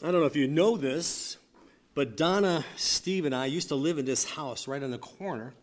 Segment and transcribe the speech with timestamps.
[0.00, 1.38] I don't know if you know this,
[1.94, 5.54] but Donna, Steve, and I used to live in this house right on the corner.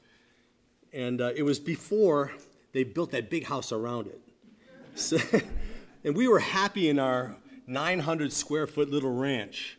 [0.92, 2.34] And uh, it was before
[2.74, 4.20] they built that big house around it.
[4.98, 5.18] So,
[6.06, 7.36] and we were happy in our
[7.68, 9.78] 900 square foot little ranch.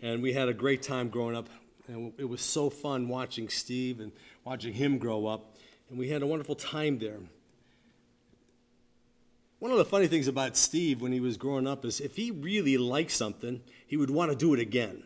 [0.00, 1.48] And we had a great time growing up.
[1.88, 4.12] And it was so fun watching Steve and
[4.44, 5.56] watching him grow up.
[5.88, 7.18] And we had a wonderful time there.
[9.64, 12.30] One of the funny things about Steve when he was growing up is if he
[12.30, 15.04] really liked something, he would want to do it again.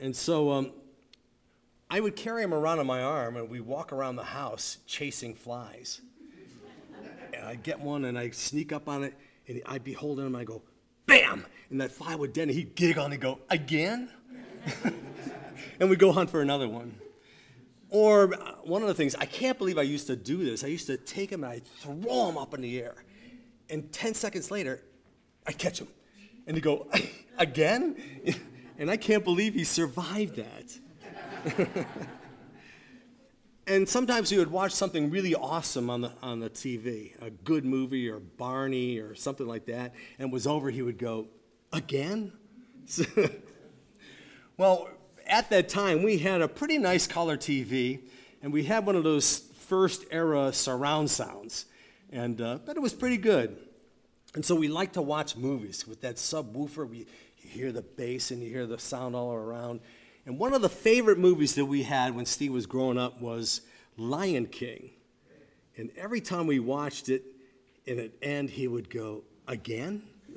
[0.00, 0.70] And so um,
[1.90, 5.34] I would carry him around on my arm and we'd walk around the house chasing
[5.34, 6.00] flies.
[7.34, 9.14] And I'd get one and I'd sneak up on it
[9.48, 10.62] and I'd be holding him and I'd go,
[11.06, 11.44] bam!
[11.68, 14.08] And that fly would den and he'd giggle and go, again?
[15.80, 16.94] and we'd go hunt for another one.
[17.90, 20.62] Or uh, one of the things, I can't believe I used to do this.
[20.62, 22.94] I used to take him and I'd throw him up in the air.
[23.70, 24.82] And 10 seconds later,
[25.46, 25.88] I'd catch him.
[26.46, 26.86] And he'd go,
[27.38, 27.96] again?
[28.80, 31.66] And I can't believe he survived that.
[33.66, 37.64] and sometimes he would watch something really awesome on the, on the TV, a good
[37.64, 41.26] movie or Barney or something like that, and was over, he would go,
[41.72, 42.32] Again?
[44.56, 44.88] well,
[45.26, 48.00] at that time, we had a pretty nice color TV,
[48.42, 51.66] and we had one of those first era surround sounds,
[52.10, 53.56] and, uh, but it was pretty good.
[54.34, 56.88] And so we like to watch movies with that subwoofer.
[56.88, 59.80] We, you hear the bass and you hear the sound all around.
[60.26, 63.62] And one of the favorite movies that we had when Steve was growing up was
[63.96, 64.90] Lion King.
[65.76, 67.24] And every time we watched it,
[67.86, 70.02] in an end, he would go, Again?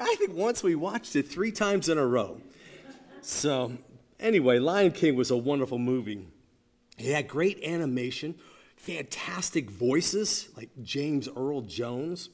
[0.00, 2.40] I think once we watched it three times in a row.
[3.20, 3.76] So,
[4.18, 6.26] anyway, Lion King was a wonderful movie.
[6.98, 8.34] It had great animation,
[8.82, 12.30] fantastic voices like James Earl Jones.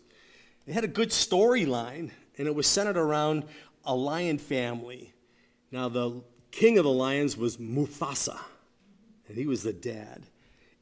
[0.67, 3.45] It had a good storyline and it was centered around
[3.85, 5.13] a lion family.
[5.71, 8.39] Now, the king of the lions was Mufasa,
[9.29, 10.23] and he was the dad.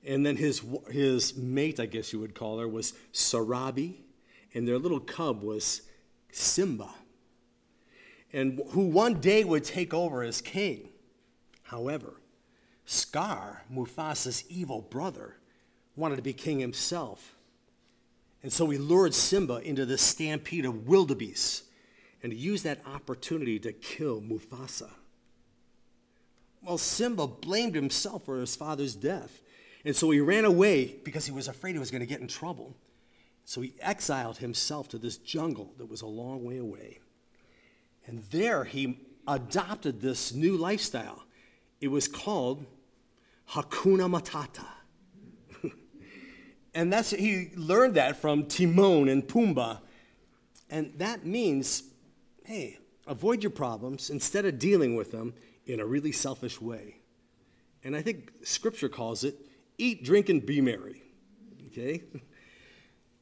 [0.05, 3.95] And then his, his mate, I guess you would call her, was Sarabi,
[4.55, 5.83] and their little cub was
[6.31, 6.91] Simba,
[8.33, 10.91] and who one day would take over as king.
[11.65, 12.21] However,
[12.85, 15.39] Scar, Mufasa's evil brother,
[15.97, 17.35] wanted to be king himself.
[18.43, 21.65] And so he lured Simba into this stampede of wildebeest
[22.23, 24.91] and used that opportunity to kill Mufasa.
[26.63, 29.41] Well, Simba blamed himself for his father's death.
[29.85, 32.29] And so he ran away because he was afraid he was going to get in
[32.29, 32.75] trouble.
[33.45, 36.99] So he exiled himself to this jungle that was a long way away.
[38.07, 38.99] And there he
[39.29, 41.23] adopted this new lifestyle.
[41.81, 42.67] It was called
[43.51, 44.67] Hakuna Matata.
[46.77, 49.81] And that's he learned that from Timon and Pumbaa.
[50.69, 51.85] And that means,
[52.45, 55.33] hey, avoid your problems instead of dealing with them
[55.65, 56.99] in a really selfish way.
[57.83, 59.37] And I think scripture calls it
[59.79, 61.03] eat, drink, and be merry.
[61.69, 62.05] Okay?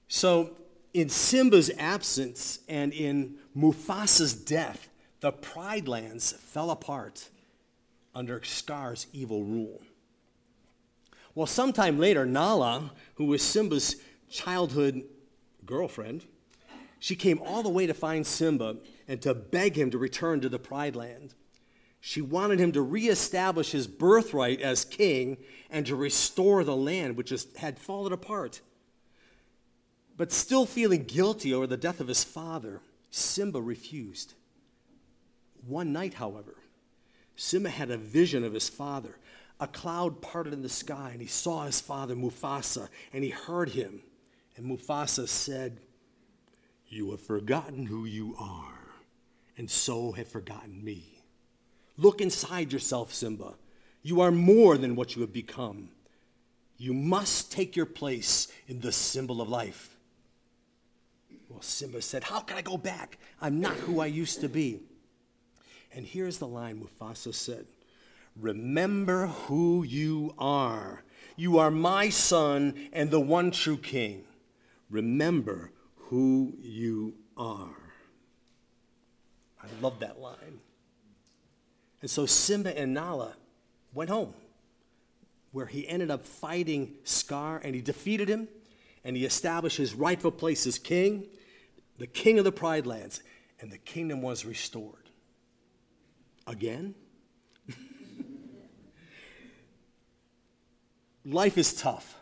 [0.07, 0.51] So,
[0.93, 4.89] in Simba's absence and in Mufasa's death,
[5.21, 7.31] the Pride Lands fell apart
[8.15, 9.81] under Scar's evil rule.
[11.35, 13.97] Well, sometime later, Nala, who was Simba's
[14.31, 15.03] childhood
[15.67, 16.25] girlfriend,
[17.01, 18.77] she came all the way to find Simba
[19.09, 21.35] and to beg him to return to the Pride Land.
[22.01, 25.39] She wanted him to reestablish his birthright as king
[25.71, 28.61] and to restore the land which had fallen apart.
[30.17, 32.81] But still feeling guilty over the death of his father,
[33.11, 34.35] Simba refused.
[35.67, 36.57] One night, however,
[37.37, 39.17] Simba had a vision of his father
[39.65, 43.71] a cloud parted in the sky, and he saw his father Mufasa, and he heard
[43.71, 44.03] him.
[44.57, 45.81] And Mufasa said,
[46.87, 48.79] You have forgotten who you are,
[49.57, 51.23] and so have forgotten me.
[51.97, 53.55] Look inside yourself, Simba.
[54.03, 55.89] You are more than what you have become.
[56.77, 59.97] You must take your place in the symbol of life.
[61.49, 63.17] Well, Simba said, How can I go back?
[63.41, 64.81] I'm not who I used to be.
[65.95, 67.65] And here's the line Mufasa said
[68.37, 71.05] Remember who you are.
[71.37, 74.25] You are my son and the one true king.
[74.91, 77.77] Remember who you are.
[79.63, 80.61] I love that line.
[82.03, 83.35] And so Simba and Nala
[83.95, 84.35] went home,
[85.53, 88.49] where he ended up fighting Scar and he defeated him
[89.05, 91.27] and he established his rightful place as king,
[91.99, 93.23] the king of the Pride Lands,
[93.61, 95.11] and the kingdom was restored.
[96.47, 96.95] Again?
[101.25, 102.17] Life is tough.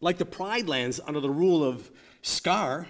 [0.00, 1.90] Like the Pride Lands under the rule of
[2.22, 2.86] Scar,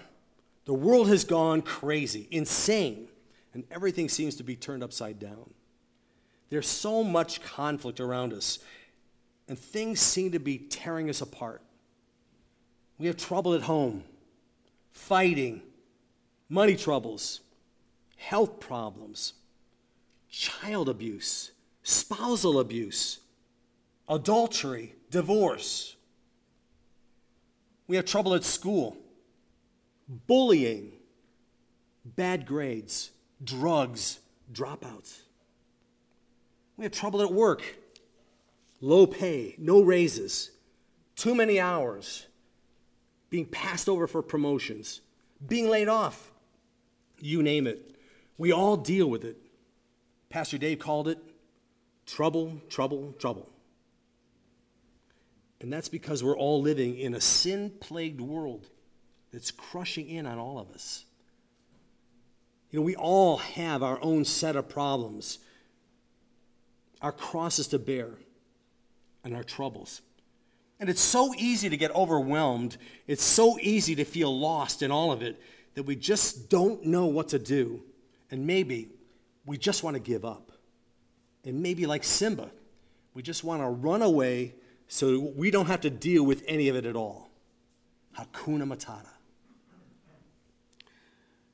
[0.65, 3.07] the world has gone crazy, insane.
[3.53, 5.51] and everything seems to be turned upside down.
[6.49, 8.59] There's so much conflict around us,
[9.47, 11.63] and things seem to be tearing us apart.
[12.99, 14.03] We have trouble at home,
[14.91, 15.61] fighting,
[16.49, 17.41] money troubles,
[18.17, 19.33] health problems,
[20.29, 21.51] child abuse,
[21.81, 23.19] spousal abuse,
[24.07, 25.95] adultery, divorce.
[27.87, 28.97] We have trouble at school,
[30.07, 30.91] bullying,
[32.05, 33.11] bad grades,
[33.43, 34.19] drugs,
[34.51, 35.21] dropouts.
[36.75, 37.63] We have trouble at work,
[38.81, 40.51] low pay, no raises,
[41.15, 42.27] too many hours,
[43.29, 45.01] being passed over for promotions,
[45.45, 46.31] being laid off.
[47.19, 47.95] You name it.
[48.37, 49.37] We all deal with it.
[50.29, 51.17] Pastor Dave called it
[52.05, 53.49] trouble, trouble, trouble.
[55.59, 58.67] And that's because we're all living in a sin plagued world
[59.31, 61.05] that's crushing in on all of us.
[62.69, 65.39] You know, we all have our own set of problems,
[67.01, 68.11] our crosses to bear,
[69.23, 70.01] and our troubles.
[70.79, 72.77] And it's so easy to get overwhelmed.
[73.07, 75.41] It's so easy to feel lost in all of it
[75.73, 77.81] that we just don't know what to do.
[78.29, 78.89] And maybe
[79.45, 80.51] we just want to give up.
[81.43, 82.51] And maybe, like Simba,
[83.13, 84.53] we just want to run away
[84.87, 87.29] so we don't have to deal with any of it at all.
[88.17, 89.09] Hakuna Matata.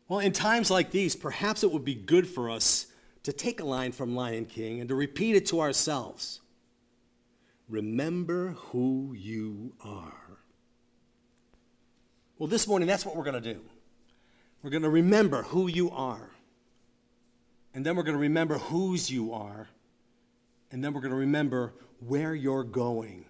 [0.07, 2.87] Well, in times like these, perhaps it would be good for us
[3.23, 6.41] to take a line from Lion King and to repeat it to ourselves.
[7.69, 10.13] Remember who you are.
[12.37, 13.61] Well, this morning, that's what we're going to do.
[14.61, 16.29] We're going to remember who you are.
[17.73, 19.67] And then we're going to remember whose you are.
[20.71, 21.73] And then we're going to remember
[22.07, 23.25] where you're going.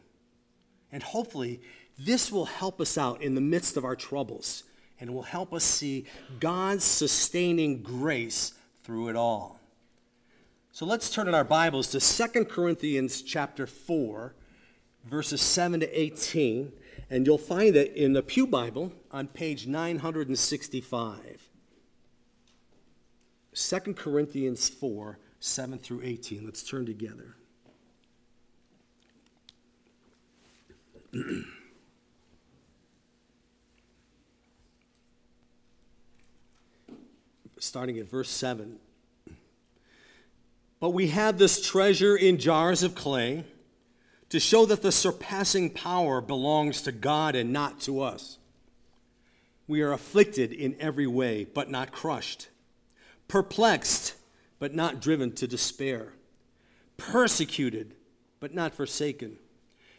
[0.92, 1.62] And hopefully,
[1.98, 4.64] this will help us out in the midst of our troubles
[5.00, 6.06] and will help us see
[6.40, 8.54] God's sustaining grace
[8.84, 9.60] through it all.
[10.72, 14.34] So let's turn in our Bibles to 2 Corinthians chapter 4,
[15.06, 16.72] verses 7 to 18,
[17.10, 21.50] and you'll find it in the Pew Bible on page 965.
[23.54, 26.46] 2 Corinthians 4, 7 through 18.
[26.46, 27.36] Let's turn together.
[37.60, 38.80] Starting at verse 7.
[40.80, 43.46] But we have this treasure in jars of clay
[44.30, 48.40] to show that the surpassing power belongs to God and not to us.
[49.68, 52.50] We are afflicted in every way, but not crushed,
[53.28, 54.16] perplexed,
[54.60, 56.14] but not driven to despair,
[56.98, 57.94] persecuted,
[58.40, 59.38] but not forsaken,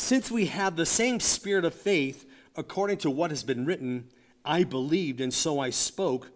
[0.00, 2.24] Since we have the same spirit of faith,
[2.54, 4.08] according to what has been written,
[4.44, 6.30] I believed and so I spoke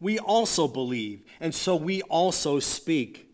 [0.00, 3.30] we also believe, and so we also speak,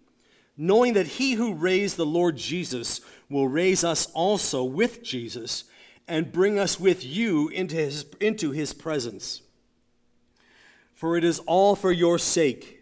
[0.57, 3.01] knowing that he who raised the Lord Jesus
[3.31, 5.63] will raise us also with Jesus
[6.09, 9.43] and bring us with you into his, into his presence.
[10.93, 12.76] For it is all for your sake,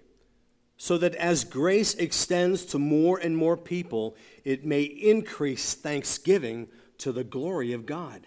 [0.76, 7.12] so that as grace extends to more and more people, it may increase thanksgiving to
[7.12, 8.26] the glory of God.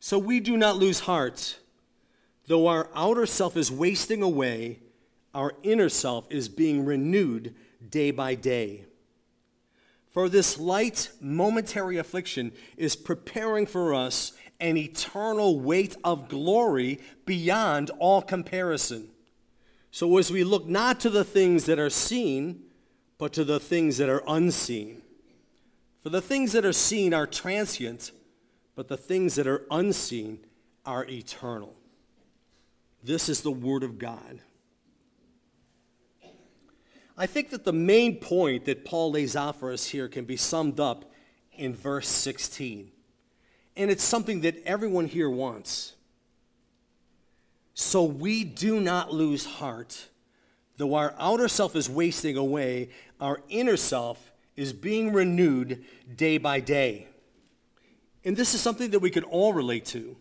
[0.00, 1.58] So we do not lose heart
[2.48, 4.80] Though our outer self is wasting away,
[5.34, 7.54] our inner self is being renewed
[7.88, 8.86] day by day.
[10.10, 17.90] For this light, momentary affliction is preparing for us an eternal weight of glory beyond
[17.98, 19.10] all comparison.
[19.90, 22.64] So, as we look not to the things that are seen,
[23.16, 25.02] but to the things that are unseen.
[26.02, 28.12] For the things that are seen are transient,
[28.76, 30.38] but the things that are unseen
[30.86, 31.74] are eternal.
[33.02, 34.40] This is the Word of God.
[37.16, 40.36] I think that the main point that Paul lays out for us here can be
[40.36, 41.12] summed up
[41.52, 42.92] in verse 16.
[43.76, 45.94] And it's something that everyone here wants.
[47.80, 50.08] So we do not lose heart.
[50.78, 55.84] Though our outer self is wasting away, our inner self is being renewed
[56.16, 57.06] day by day.
[58.24, 60.16] And this is something that we could all relate to.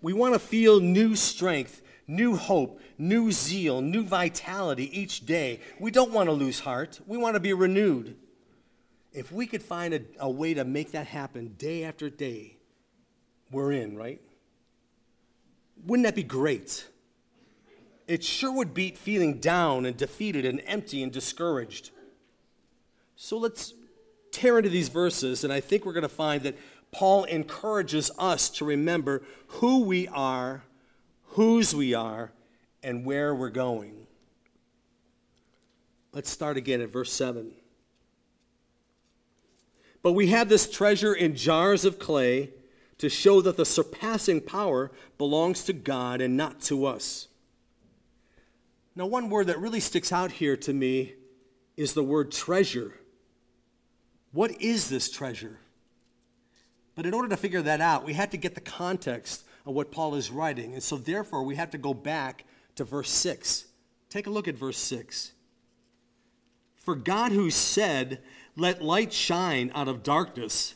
[0.00, 5.58] We want to feel new strength, new hope, new zeal, new vitality each day.
[5.80, 7.00] We don't want to lose heart.
[7.08, 8.14] We want to be renewed.
[9.12, 12.56] If we could find a, a way to make that happen day after day,
[13.50, 14.20] we're in, right?
[15.86, 16.86] Wouldn't that be great?
[18.06, 21.90] It sure would beat feeling down and defeated and empty and discouraged.
[23.16, 23.74] So let's
[24.30, 26.56] tear into these verses, and I think we're going to find that
[26.90, 30.62] Paul encourages us to remember who we are,
[31.30, 32.32] whose we are,
[32.82, 34.06] and where we're going.
[36.12, 37.52] Let's start again at verse 7.
[40.02, 42.50] But we have this treasure in jars of clay
[42.98, 47.28] to show that the surpassing power belongs to God and not to us.
[48.96, 51.14] Now, one word that really sticks out here to me
[51.76, 52.94] is the word treasure.
[54.32, 55.58] What is this treasure?
[56.96, 59.92] But in order to figure that out, we had to get the context of what
[59.92, 60.72] Paul is writing.
[60.72, 63.66] And so, therefore, we have to go back to verse 6.
[64.10, 65.32] Take a look at verse 6.
[66.76, 68.20] For God, who said,
[68.56, 70.74] Let light shine out of darkness,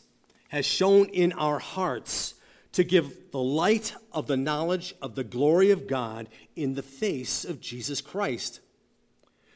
[0.53, 2.35] has shone in our hearts
[2.73, 7.43] to give the light of the knowledge of the glory of God in the face
[7.43, 8.59] of Jesus Christ.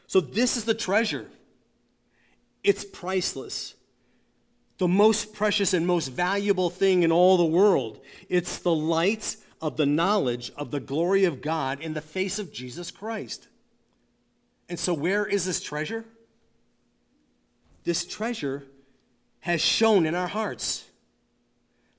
[0.07, 1.27] So, this is the treasure.
[2.63, 3.75] It's priceless.
[4.79, 7.99] The most precious and most valuable thing in all the world.
[8.27, 12.51] It's the light of the knowledge of the glory of God in the face of
[12.51, 13.47] Jesus Christ.
[14.67, 16.05] And so, where is this treasure?
[17.83, 18.63] This treasure
[19.41, 20.85] has shone in our hearts.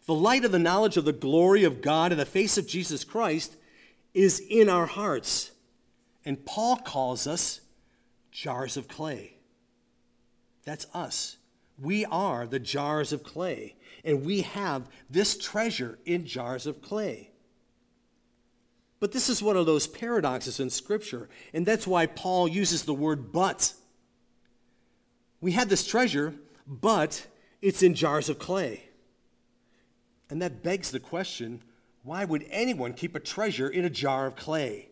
[0.08, 3.04] The light of the knowledge of the glory of God in the face of Jesus
[3.04, 3.56] Christ
[4.14, 5.50] is in our hearts.
[6.24, 7.60] And Paul calls us
[8.32, 9.34] jars of clay.
[10.64, 11.36] That's us.
[11.78, 17.30] We are the jars of clay, and we have this treasure in jars of clay.
[19.00, 22.94] But this is one of those paradoxes in Scripture, and that's why Paul uses the
[22.94, 23.74] word but.
[25.42, 26.34] We have this treasure,
[26.66, 27.26] but
[27.60, 28.87] it's in jars of clay.
[30.30, 31.62] And that begs the question
[32.02, 34.88] why would anyone keep a treasure in a jar of clay?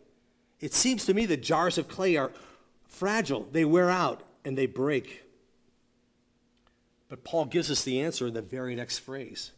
[0.59, 2.31] It seems to me that jars of clay are
[2.87, 5.23] fragile, they wear out, and they break.
[7.09, 9.51] But Paul gives us the answer in the very next phrase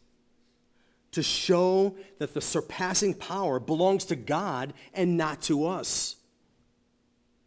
[1.12, 6.16] to show that the surpassing power belongs to God and not to us.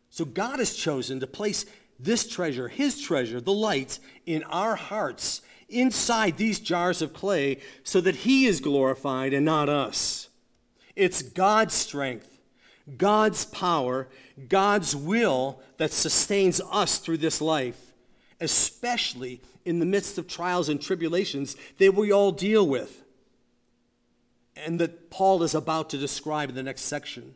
[0.10, 1.66] So God has chosen to place
[2.00, 5.42] this treasure, his treasure, the light, in our hearts
[5.74, 10.30] inside these jars of clay so that he is glorified and not us.
[10.96, 12.40] It's God's strength,
[12.98, 14.08] God's power,
[14.48, 17.94] God's will that sustains us through this life,
[18.40, 23.04] especially in the midst of trials and tribulations that we all deal with
[24.56, 27.36] and that Paul is about to describe in the next section.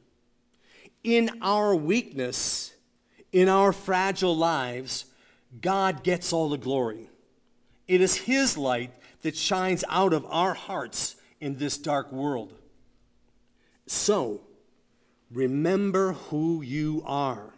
[1.03, 2.73] In our weakness,
[3.31, 5.05] in our fragile lives,
[5.61, 7.09] God gets all the glory.
[7.87, 8.91] It is His light
[9.21, 12.53] that shines out of our hearts in this dark world.
[13.85, 14.41] So,
[15.31, 17.53] remember who you are.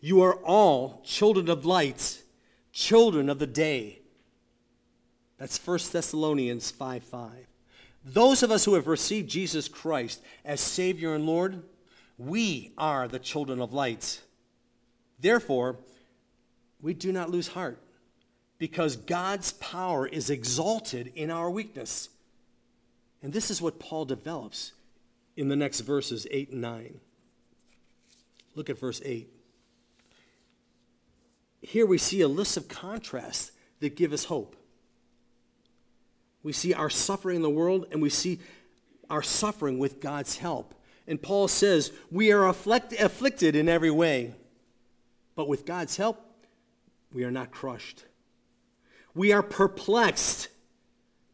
[0.00, 2.22] You are all children of light,
[2.72, 4.00] children of the day.
[5.38, 7.30] That's 1 Thessalonians 5 5.
[8.04, 11.62] Those of us who have received Jesus Christ as Savior and Lord,
[12.16, 14.22] we are the children of light.
[15.18, 15.76] Therefore,
[16.80, 17.78] we do not lose heart
[18.58, 22.08] because God's power is exalted in our weakness.
[23.22, 24.72] And this is what Paul develops
[25.36, 27.00] in the next verses 8 and 9.
[28.54, 29.28] Look at verse 8.
[31.60, 34.56] Here we see a list of contrasts that give us hope.
[36.42, 38.40] We see our suffering in the world, and we see
[39.10, 40.74] our suffering with God's help.
[41.06, 44.34] And Paul says, We are afflict- afflicted in every way,
[45.34, 46.24] but with God's help,
[47.12, 48.04] we are not crushed.
[49.14, 50.48] We are perplexed,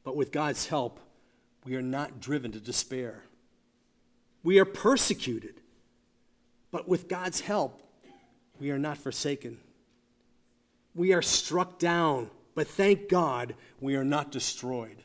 [0.05, 1.01] but with God's help,
[1.65, 3.25] we are not driven to despair.
[4.43, 5.61] We are persecuted,
[6.71, 7.83] but with God's help,
[8.61, 9.59] we are not forsaken.
[10.95, 15.03] We are struck down, but thank God we are not destroyed.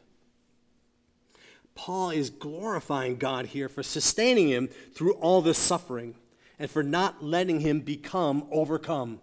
[1.73, 6.15] Paul is glorifying God here for sustaining him through all this suffering
[6.59, 9.21] and for not letting him become overcome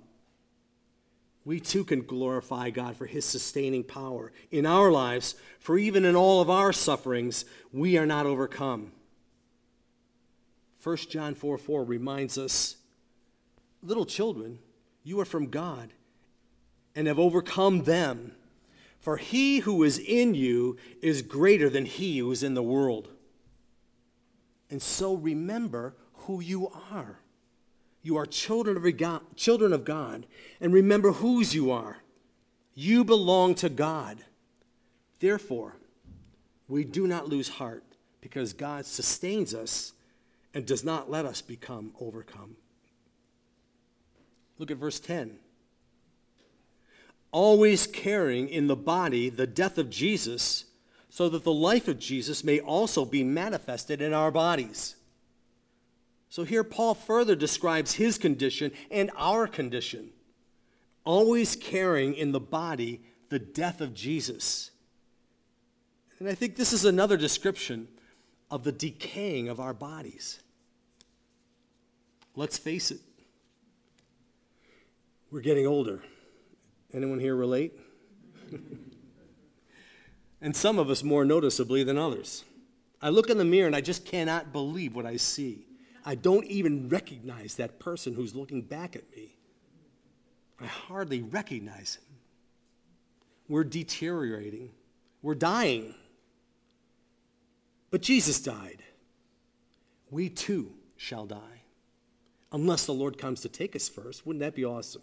[1.46, 6.16] we too can glorify God for his sustaining power in our lives, for even in
[6.16, 8.90] all of our sufferings, we are not overcome.
[10.82, 12.76] 1 John 4 4 reminds us,
[13.80, 14.58] little children,
[15.04, 15.92] you are from God
[16.96, 18.32] and have overcome them.
[18.98, 23.08] For he who is in you is greater than he who is in the world.
[24.68, 27.20] And so remember who you are.
[28.06, 30.26] You are children of God, children of God,
[30.60, 31.96] and remember whose you are.
[32.72, 34.18] You belong to God.
[35.18, 35.74] Therefore,
[36.68, 37.82] we do not lose heart
[38.20, 39.92] because God sustains us
[40.54, 42.54] and does not let us become overcome.
[44.56, 45.38] Look at verse 10.
[47.32, 50.66] Always carrying in the body the death of Jesus,
[51.10, 54.95] so that the life of Jesus may also be manifested in our bodies.
[56.36, 60.10] So here Paul further describes his condition and our condition.
[61.02, 63.00] Always carrying in the body
[63.30, 64.70] the death of Jesus.
[66.18, 67.88] And I think this is another description
[68.50, 70.40] of the decaying of our bodies.
[72.34, 73.00] Let's face it,
[75.30, 76.02] we're getting older.
[76.92, 77.72] Anyone here relate?
[80.42, 82.44] and some of us more noticeably than others.
[83.00, 85.65] I look in the mirror and I just cannot believe what I see.
[86.06, 89.36] I don't even recognize that person who's looking back at me.
[90.60, 92.16] I hardly recognize him.
[93.48, 94.70] We're deteriorating.
[95.20, 95.96] We're dying.
[97.90, 98.84] But Jesus died.
[100.10, 101.62] We too shall die.
[102.52, 104.24] Unless the Lord comes to take us first.
[104.24, 105.02] Wouldn't that be awesome?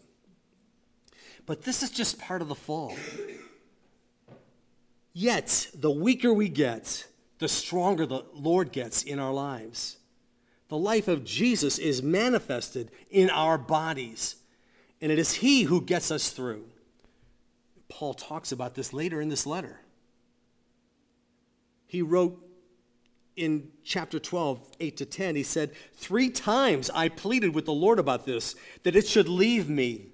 [1.45, 2.95] But this is just part of the fall.
[5.12, 7.07] Yet, the weaker we get,
[7.39, 9.98] the stronger the Lord gets in our lives.
[10.70, 14.38] The life of Jesus is manifested in our bodies,
[15.01, 16.65] and it is He who gets us through.
[17.89, 19.82] Paul talks about this later in this letter.
[21.86, 22.43] He wrote
[23.36, 28.00] in chapter 12, 8 to 10, he said, Three times I pleaded with the Lord
[28.00, 30.08] about this, that it should leave me.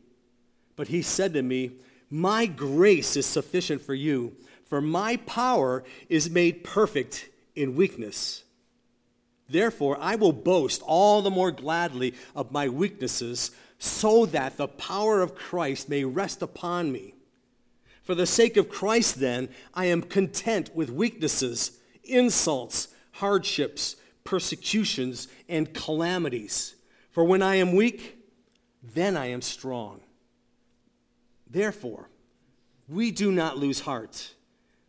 [0.76, 1.72] But he said to me,
[2.10, 8.44] My grace is sufficient for you, for my power is made perfect in weakness.
[9.50, 15.22] Therefore, I will boast all the more gladly of my weaknesses, so that the power
[15.22, 17.16] of Christ may rest upon me.
[18.04, 25.74] For the sake of Christ, then, I am content with weaknesses, insults, hardships, persecutions, and
[25.74, 26.76] calamities.
[27.12, 28.18] For when I am weak,
[28.84, 30.02] then I am strong.
[31.50, 32.10] Therefore,
[32.88, 34.34] we do not lose heart,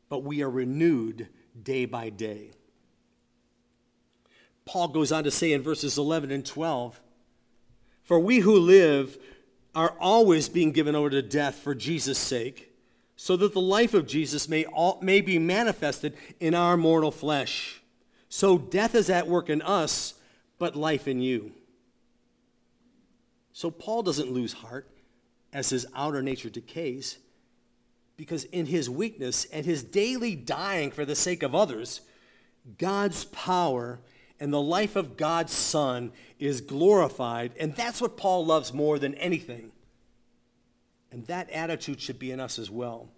[0.09, 1.29] but we are renewed
[1.63, 2.51] day by day.
[4.71, 7.01] Paul goes on to say in verses 11 and 12
[8.05, 9.19] For we who live
[9.75, 12.73] are always being given over to death for Jesus' sake,
[13.17, 17.83] so that the life of Jesus may, all, may be manifested in our mortal flesh.
[18.29, 20.15] So death is at work in us,
[20.61, 21.51] but life in you.
[23.53, 24.89] So Paul doesn't lose heart
[25.53, 27.19] as his outer nature decays,
[28.17, 32.03] because in his weakness and his daily dying for the sake of others,
[32.79, 33.99] God's power
[34.41, 39.15] and the life of God's Son is glorified, and that's what Paul loves more than
[39.17, 39.71] anything.
[41.13, 43.09] And that attitude should be in us as well.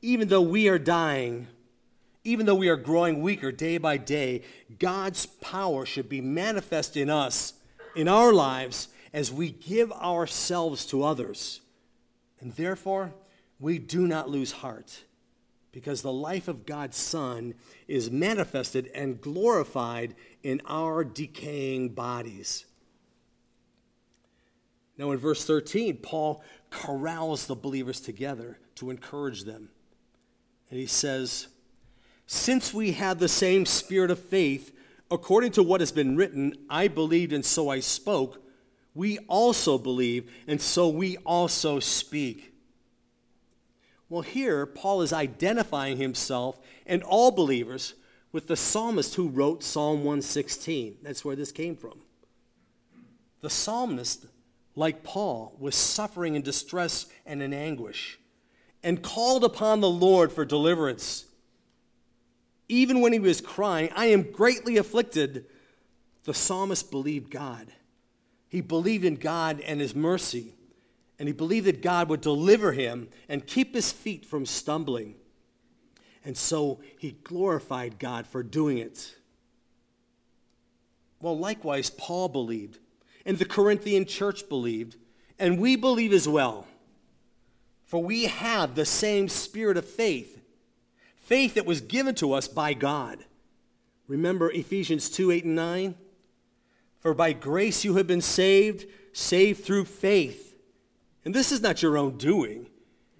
[0.00, 1.48] Even though we are dying,
[2.24, 4.42] even though we are growing weaker day by day,
[4.78, 7.54] God's power should be manifest in us,
[7.96, 11.60] in our lives, as we give ourselves to others.
[12.40, 13.12] And therefore,
[13.58, 15.04] we do not lose heart
[15.72, 17.54] because the life of God's Son
[17.88, 22.66] is manifested and glorified in our decaying bodies.
[24.98, 29.70] Now, in verse 13, Paul corrals the believers together to encourage them.
[30.70, 31.48] And he says,
[32.26, 34.74] Since we have the same spirit of faith,
[35.10, 38.42] according to what has been written, I believed and so I spoke
[38.94, 42.52] we also believe, and so we also speak.
[44.08, 47.94] Well, here, Paul is identifying himself and all believers
[48.32, 50.96] with the psalmist who wrote Psalm 116.
[51.02, 52.00] That's where this came from.
[53.40, 54.26] The psalmist,
[54.74, 58.18] like Paul, was suffering in distress and in anguish
[58.82, 61.26] and called upon the Lord for deliverance.
[62.68, 65.46] Even when he was crying, I am greatly afflicted,
[66.24, 67.68] the psalmist believed God
[68.52, 70.52] he believed in God and his mercy,
[71.18, 75.14] and he believed that God would deliver him and keep his feet from stumbling.
[76.24, 79.14] And so he glorified God for doing it.
[81.20, 82.78] Well, likewise, Paul believed,
[83.24, 84.96] and the Corinthian church believed,
[85.38, 86.66] and we believe as well.
[87.84, 90.42] For we have the same spirit of faith,
[91.16, 93.24] faith that was given to us by God.
[94.08, 95.94] Remember Ephesians 2 8 and 9?
[97.00, 100.56] For by grace you have been saved, saved through faith.
[101.24, 102.66] And this is not your own doing,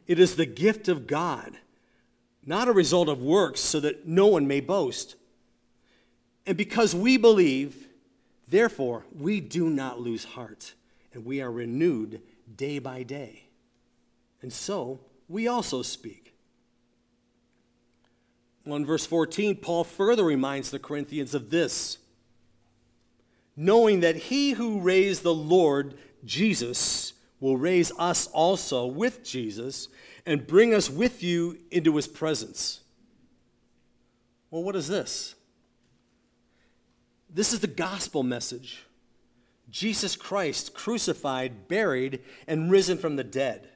[0.07, 1.59] it is the gift of God,
[2.45, 5.17] not a result of works, so that no one may boast.
[6.47, 7.89] And because we believe,
[8.49, 10.75] therefore, we do not lose heart,
[11.13, 12.21] and we are renewed
[12.57, 13.45] day by day.
[14.41, 16.35] And so we also speak.
[18.65, 21.99] Well, in verse 14, Paul further reminds the Corinthians of this
[23.57, 29.89] knowing that he who raised the Lord Jesus will raise us also with Jesus
[30.25, 32.81] and bring us with you into his presence.
[34.49, 35.35] Well, what is this?
[37.29, 38.85] This is the gospel message
[39.71, 43.69] Jesus Christ crucified, buried, and risen from the dead.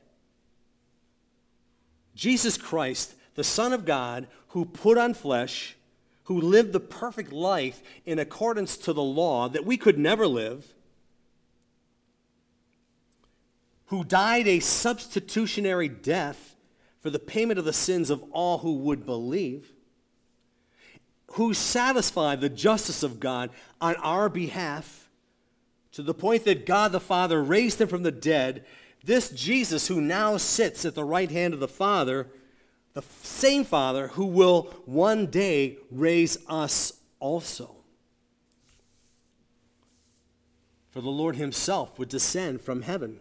[2.14, 5.74] Jesus Christ, the Son of God, who put on flesh,
[6.24, 10.75] who lived the perfect life in accordance to the law that we could never live,
[13.86, 16.56] who died a substitutionary death
[17.00, 19.72] for the payment of the sins of all who would believe,
[21.32, 25.08] who satisfied the justice of God on our behalf
[25.92, 28.64] to the point that God the Father raised him from the dead,
[29.04, 32.26] this Jesus who now sits at the right hand of the Father,
[32.92, 37.76] the same Father who will one day raise us also.
[40.88, 43.20] For the Lord himself would descend from heaven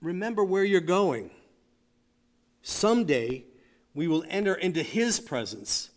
[0.00, 1.30] remember where you're going.
[2.62, 3.44] Someday
[3.94, 5.90] we will enter into his presence.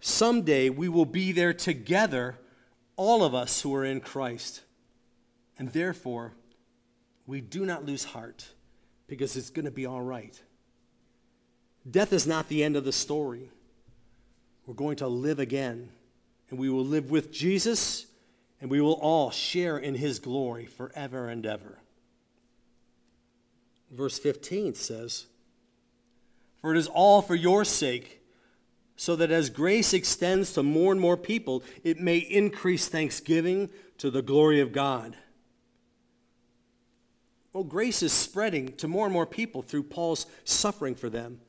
[0.00, 2.36] Someday we will be there together,
[2.96, 4.62] all of us who are in Christ.
[5.58, 6.34] And therefore,
[7.26, 8.48] we do not lose heart
[9.06, 10.40] because it's going to be all right.
[11.88, 13.50] Death is not the end of the story.
[14.66, 15.90] We're going to live again,
[16.50, 18.06] and we will live with Jesus,
[18.60, 21.78] and we will all share in his glory forever and ever.
[23.90, 25.26] Verse 15 says,
[26.60, 28.20] For it is all for your sake,
[28.96, 34.10] so that as grace extends to more and more people, it may increase thanksgiving to
[34.10, 35.16] the glory of God.
[37.52, 41.40] Well, grace is spreading to more and more people through Paul's suffering for them,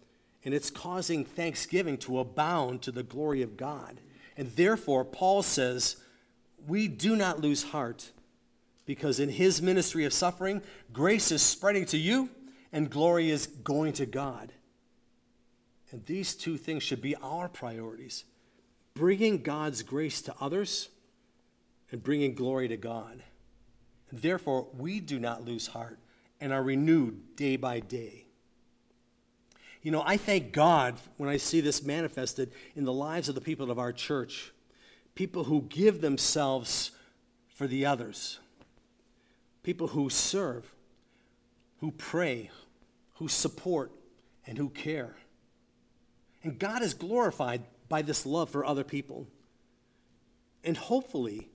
[0.46, 4.00] and it's causing thanksgiving to abound to the glory of God.
[4.38, 5.98] And therefore, Paul says,
[6.66, 8.12] we do not lose heart
[8.88, 12.30] because in his ministry of suffering, grace is spreading to you
[12.72, 14.52] and glory is going to God.
[15.92, 18.26] And these two things should be our priorities
[18.96, 20.90] bringing God's grace to others
[21.92, 23.22] and bringing glory to God.
[24.10, 26.00] And therefore, we do not lose heart
[26.42, 28.26] and are renewed day by day.
[29.84, 33.42] You know, I thank God when I see this manifested in the lives of the
[33.42, 34.52] people of our church
[35.16, 36.92] people who give themselves
[37.50, 38.40] for the others,
[39.68, 40.74] people who serve,
[41.82, 42.50] who pray,
[43.16, 43.92] who support,
[44.46, 45.18] and who care.
[46.42, 49.28] And God is glorified by this love for other people.
[50.64, 51.50] And hopefully,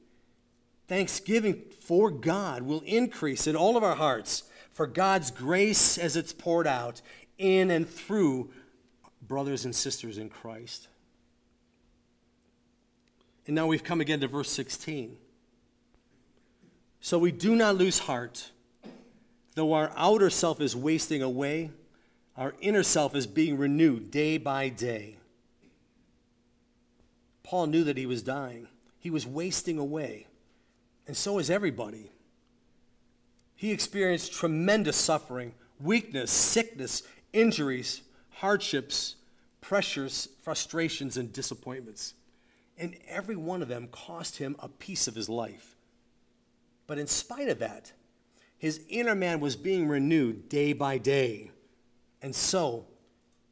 [0.88, 4.42] thanksgiving for God will increase in all of our hearts
[4.74, 7.00] for God's grace as it's poured out
[7.38, 8.50] in and through
[9.22, 10.88] brothers and sisters in Christ.
[13.46, 15.16] And now we've come again to verse 16.
[17.02, 18.52] So we do not lose heart
[19.54, 21.70] Though our outer self is wasting away,
[22.36, 25.16] our inner self is being renewed day by day.
[27.42, 28.68] Paul knew that he was dying.
[28.98, 30.26] He was wasting away.
[31.06, 32.10] And so is everybody.
[33.54, 39.16] He experienced tremendous suffering, weakness, sickness, injuries, hardships,
[39.60, 42.14] pressures, frustrations, and disappointments.
[42.78, 45.71] And every one of them cost him a piece of his life.
[46.92, 47.90] But in spite of that,
[48.58, 51.50] his inner man was being renewed day by day.
[52.20, 52.84] And so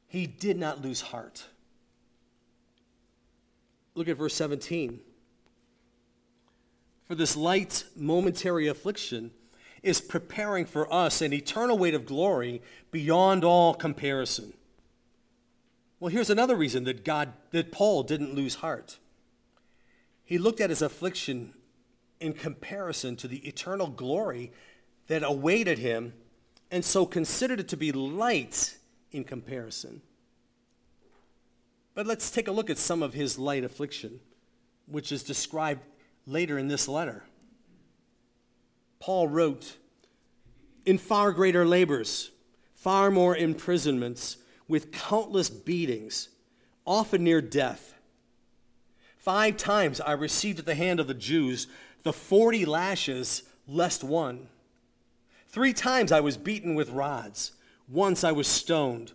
[0.07, 1.47] he did not lose heart.
[3.95, 5.01] Look at verse 17.
[7.05, 9.31] For this light momentary affliction
[9.83, 14.53] is preparing for us an eternal weight of glory beyond all comparison.
[15.99, 18.99] Well, here's another reason that God that Paul didn't lose heart.
[20.23, 21.55] He looked at his affliction
[22.21, 24.53] in comparison to the eternal glory
[25.09, 26.13] that awaited him,
[26.71, 28.77] and so considered it to be light
[29.11, 30.03] in comparison.
[31.95, 34.21] But let's take a look at some of his light affliction.
[34.87, 35.83] which is described
[36.27, 37.23] later in this letter.
[38.99, 39.77] Paul wrote,
[40.85, 42.33] In far greater labors,
[42.73, 46.29] far more imprisonments, with countless beatings,
[46.85, 47.95] often near death.
[49.17, 51.67] Five times I received at the hand of the Jews
[52.03, 54.49] the forty lashes less one.
[55.49, 57.53] Three times I was beaten with rods.
[57.89, 59.13] Once I was stoned.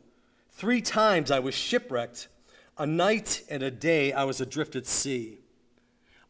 [0.52, 2.28] Three times I was shipwrecked.
[2.78, 5.40] A night and a day I was adrift at sea.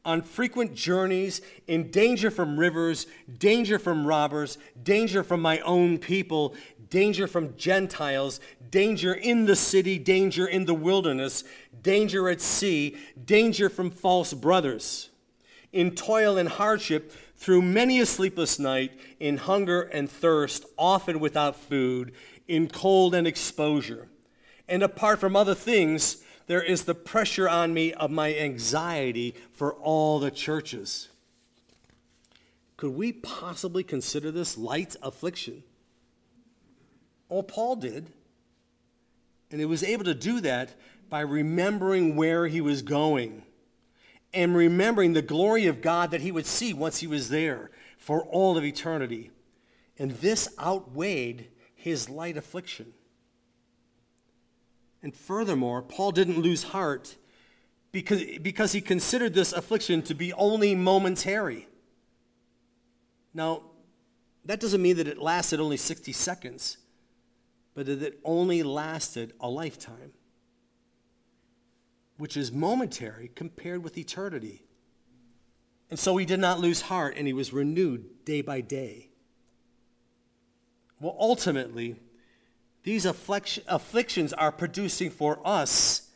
[0.04, 3.08] On frequent journeys, in danger from rivers,
[3.40, 6.54] danger from robbers, danger from my own people,
[6.92, 8.40] danger from Gentiles,
[8.70, 11.44] danger in the city, danger in the wilderness,
[11.82, 15.10] danger at sea, danger from false brothers.
[15.76, 21.58] In toil and hardship, through many a sleepless night, in hunger and thirst, often without
[21.58, 22.14] food,
[22.48, 24.08] in cold and exposure.
[24.70, 29.74] And apart from other things, there is the pressure on me of my anxiety for
[29.74, 31.10] all the churches.
[32.78, 35.64] Could we possibly consider this light affliction?
[37.30, 38.08] Oh, Paul did.
[39.52, 40.76] And he was able to do that
[41.10, 43.44] by remembering where he was going
[44.36, 48.22] and remembering the glory of God that he would see once he was there for
[48.24, 49.32] all of eternity.
[49.98, 52.94] And this outweighed his light affliction.
[55.02, 57.16] And furthermore, Paul didn't lose heart
[57.92, 61.68] because, because he considered this affliction to be only momentary.
[63.34, 63.62] Now,
[64.44, 66.78] that doesn't mean that it lasted only 60 seconds,
[67.74, 70.12] but that it only lasted a lifetime,
[72.18, 74.64] which is momentary compared with eternity.
[75.90, 79.10] And so he did not lose heart, and he was renewed day by day.
[81.00, 81.98] Well, ultimately,
[82.84, 86.10] these afflictions are producing for us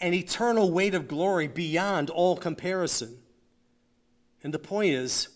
[0.00, 3.18] an eternal weight of glory beyond all comparison.
[4.42, 5.28] And the point is,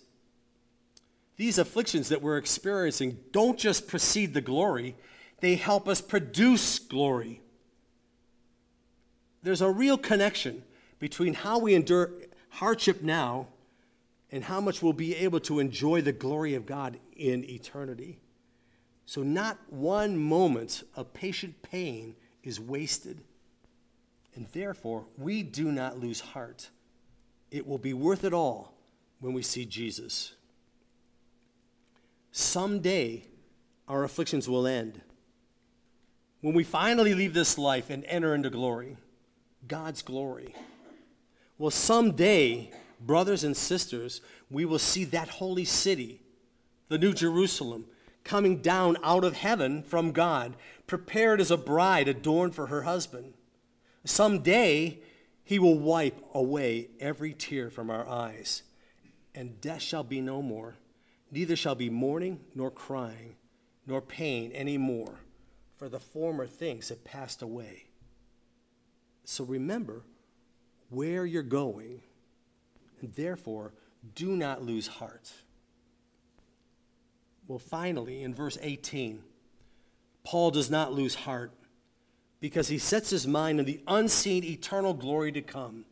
[1.37, 4.96] these afflictions that we're experiencing don't just precede the glory,
[5.40, 7.42] they help us produce glory.
[9.44, 10.62] There's a real connection
[10.98, 12.12] between how we endure
[12.48, 13.48] hardship now
[14.33, 18.18] and how much we'll be able to enjoy the glory of God in eternity.
[19.04, 23.20] So, not one moment of patient pain is wasted.
[24.35, 26.70] And therefore, we do not lose heart.
[27.50, 28.72] It will be worth it all
[29.20, 30.33] when we see Jesus.
[32.33, 33.26] Someday,
[33.88, 35.02] our afflictions will end.
[36.40, 38.96] When we finally leave this life and enter into glory,
[39.68, 40.55] God's glory.
[41.59, 46.20] Well, someday, brothers and sisters, we will see that holy city,
[46.88, 47.87] the New Jerusalem,
[48.24, 53.35] coming down out of heaven from God, prepared as a bride adorned for her husband.
[54.05, 55.00] Someday
[55.44, 58.62] he will wipe away every tear from our eyes,
[59.35, 60.77] and death shall be no more.
[61.31, 63.37] Neither shall be mourning, nor crying,
[63.87, 65.20] nor pain any more,
[65.77, 67.85] for the former things have passed away.
[69.24, 70.02] So remember
[70.90, 72.02] where you're going,
[73.00, 73.72] and therefore
[74.14, 75.32] do not lose heart.
[77.46, 79.22] Well, finally, in verse 18,
[80.24, 81.52] Paul does not lose heart
[82.40, 85.84] because he sets his mind on the unseen eternal glory to come.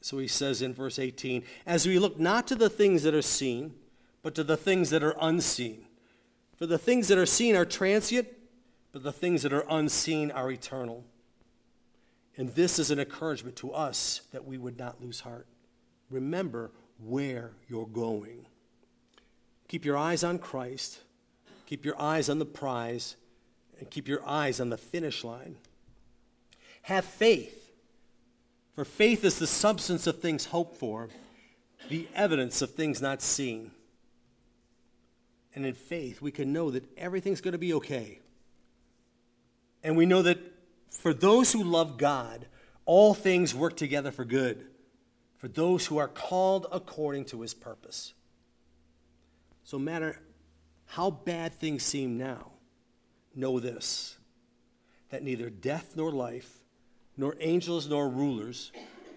[0.00, 3.22] So he says in verse 18, as we look not to the things that are
[3.22, 3.74] seen,
[4.22, 5.84] but to the things that are unseen.
[6.56, 8.28] For the things that are seen are transient,
[8.92, 11.04] but the things that are unseen are eternal.
[12.40, 15.46] And this is an encouragement to us that we would not lose heart.
[16.08, 18.46] Remember where you're going.
[19.68, 21.00] Keep your eyes on Christ.
[21.66, 23.16] Keep your eyes on the prize.
[23.78, 25.56] And keep your eyes on the finish line.
[26.80, 27.72] Have faith.
[28.74, 31.10] For faith is the substance of things hoped for,
[31.90, 33.70] the evidence of things not seen.
[35.54, 38.20] And in faith, we can know that everything's going to be okay.
[39.84, 40.38] And we know that
[40.90, 42.46] for those who love God,
[42.84, 44.66] all things work together for good,
[45.36, 48.12] for those who are called according to his purpose.
[49.64, 50.18] So, matter
[50.86, 52.50] how bad things seem now,
[53.34, 54.16] know this
[55.10, 56.58] that neither death nor life,
[57.16, 58.70] nor angels nor rulers,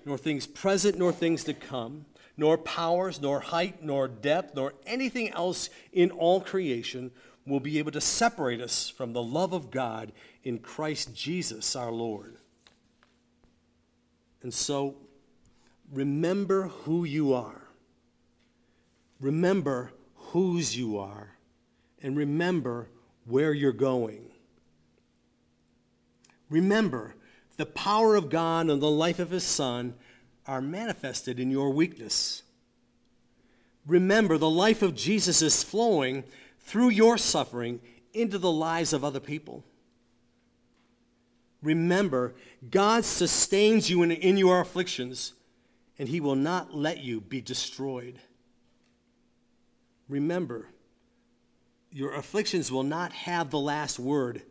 [0.06, 2.06] nor things present nor things to come,
[2.36, 7.12] nor powers, nor height, nor depth, nor anything else in all creation
[7.46, 10.12] will be able to separate us from the love of God
[10.44, 12.38] in Christ Jesus our Lord.
[14.42, 14.96] And so,
[15.92, 17.62] remember who you are.
[19.20, 21.38] Remember whose you are
[22.02, 22.90] and remember
[23.26, 24.26] where you're going.
[26.50, 27.16] Remember
[27.56, 29.94] the power of God and the life of His Son
[30.46, 32.44] are manifested in your weakness.
[33.86, 36.24] Remember, the life of Jesus is flowing
[36.64, 37.80] through your suffering
[38.14, 39.64] into the lives of other people.
[41.62, 42.36] Remember,
[42.70, 45.34] God sustains you in, in your afflictions,
[45.98, 48.20] and He will not let you be destroyed.
[50.10, 50.68] Remember,
[51.92, 54.42] your afflictions will not have the last word,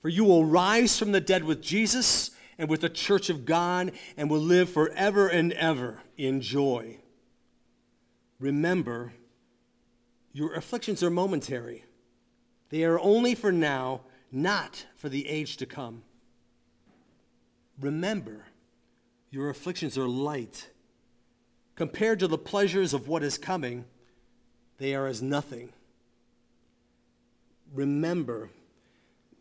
[0.00, 3.92] for you will rise from the dead with Jesus and with the church of God
[4.16, 6.98] and will live forever and ever in joy.
[8.40, 9.12] Remember,
[10.32, 11.84] your afflictions are momentary.
[12.70, 16.02] They are only for now, not for the age to come.
[17.78, 18.46] Remember,
[19.30, 20.70] your afflictions are light.
[21.74, 23.84] Compared to the pleasures of what is coming,
[24.78, 25.70] they are as nothing.
[27.74, 28.50] Remember,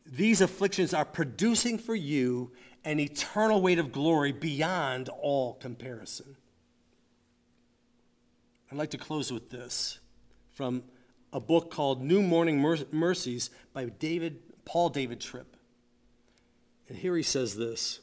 [0.05, 2.51] these afflictions are producing for you
[2.83, 6.35] an eternal weight of glory beyond all comparison.
[8.71, 10.00] I'd like to close with this
[10.53, 10.83] from
[11.33, 12.59] a book called New Morning
[12.91, 15.55] Mercies by David, Paul David Tripp.
[16.89, 17.99] And here he says this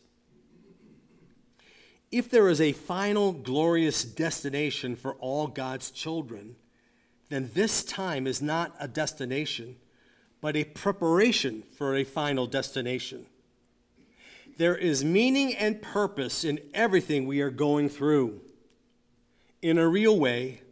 [2.10, 6.56] If there is a final glorious destination for all God's children,
[7.28, 9.76] then this time is not a destination,
[10.40, 13.26] but a preparation for a final destination.
[14.56, 18.40] There is meaning and purpose in everything we are going through.
[19.60, 20.62] In a real way,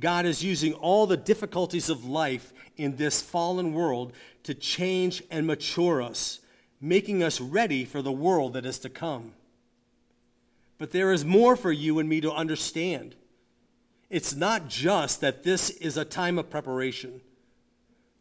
[0.00, 4.12] God is using all the difficulties of life in this fallen world
[4.44, 6.40] to change and mature us,
[6.80, 9.32] making us ready for the world that is to come.
[10.78, 13.16] But there is more for you and me to understand.
[14.10, 17.20] It's not just that this is a time of preparation.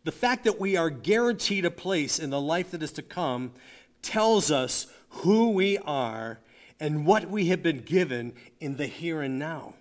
[0.03, 3.51] The fact that we are guaranteed a place in the life that is to come
[4.01, 6.39] tells us who we are
[6.79, 9.73] and what we have been given in the here and now.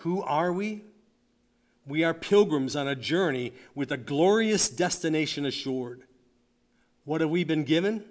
[0.00, 0.82] Who are we?
[1.86, 6.02] We are pilgrims on a journey with a glorious destination assured.
[7.04, 8.04] What have we been given?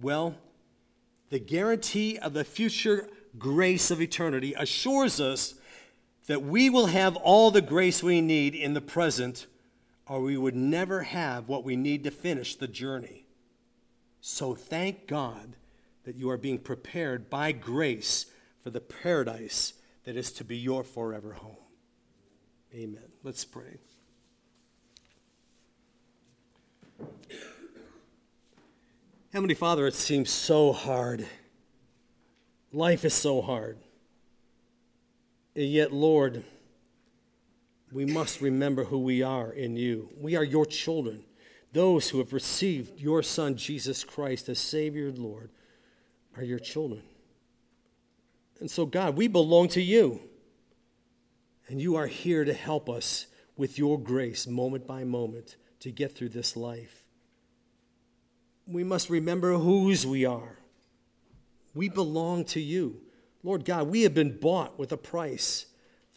[0.00, 0.34] Well,
[1.30, 5.54] the guarantee of the future grace of eternity assures us
[6.26, 9.46] that we will have all the grace we need in the present,
[10.06, 13.24] or we would never have what we need to finish the journey.
[14.20, 15.56] So thank God
[16.04, 18.26] that you are being prepared by grace
[18.62, 19.72] for the paradise
[20.08, 21.58] that is to be your forever home.
[22.74, 23.12] Amen.
[23.22, 23.76] Let's pray.
[29.34, 31.26] Heavenly Father, it seems so hard.
[32.72, 33.76] Life is so hard.
[35.54, 36.42] And yet, Lord,
[37.92, 40.08] we must remember who we are in you.
[40.18, 41.22] We are your children.
[41.74, 45.50] Those who have received your Son, Jesus Christ, as Savior and Lord,
[46.34, 47.02] are your children.
[48.60, 50.20] And so, God, we belong to you.
[51.68, 56.14] And you are here to help us with your grace, moment by moment, to get
[56.14, 57.04] through this life.
[58.66, 60.58] We must remember whose we are.
[61.74, 63.00] We belong to you.
[63.42, 65.66] Lord God, we have been bought with a price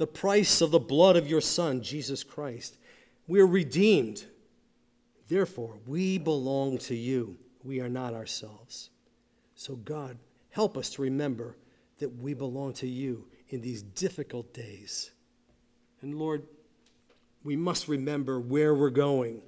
[0.02, 2.76] the price of the blood of your Son, Jesus Christ.
[3.28, 4.26] We are redeemed.
[5.28, 7.38] Therefore, we belong to you.
[7.64, 8.90] We are not ourselves.
[9.54, 10.18] So, God,
[10.50, 11.56] help us to remember
[12.02, 15.12] that we belong to you in these difficult days.
[16.02, 16.44] And Lord,
[17.44, 19.42] we must remember where we're going.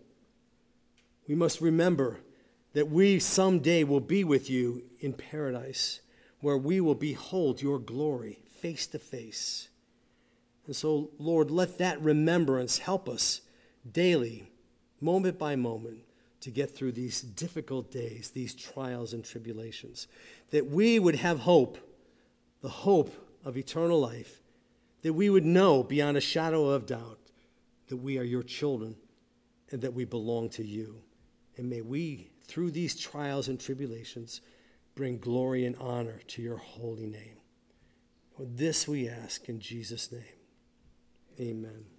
[1.28, 2.22] We must remember
[2.74, 6.00] that we someday will be with you in paradise,
[6.40, 9.68] where we will behold your glory face to face.
[10.66, 13.42] And so, Lord, let that remembrance help us
[13.90, 14.48] daily
[15.04, 16.00] moment by moment,
[16.40, 20.08] to get through these difficult days, these trials and tribulations.
[20.52, 21.78] That we would have hope,
[22.64, 23.14] the hope
[23.46, 24.42] of eternal life,
[25.04, 27.20] that we would know beyond a shadow of doubt
[27.90, 28.96] that we are your children
[29.70, 31.02] and that we belong to you.
[31.58, 34.42] And may we, through these trials and tribulations,
[34.96, 37.38] bring glory and honor to your holy name.
[38.40, 40.24] This we ask in Jesus' name.
[41.40, 41.93] Amen.